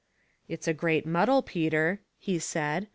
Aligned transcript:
"It's 0.47 0.67
a 0.67 0.73
great 0.73 1.05
muddle, 1.05 1.43
Peter," 1.43 2.01
he 2.17 2.39
said. 2.39 2.87